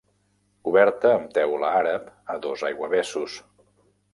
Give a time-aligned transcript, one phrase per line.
[0.69, 3.37] Coberta amb teula àrab a dos aiguavessos.